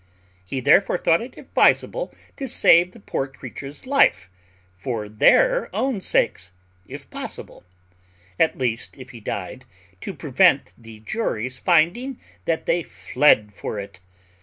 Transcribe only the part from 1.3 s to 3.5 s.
advisable to save the poor